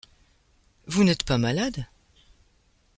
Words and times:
Vous 0.87 1.03
n'êtes 1.03 1.21
pas 1.21 1.37
malade? 1.37 1.85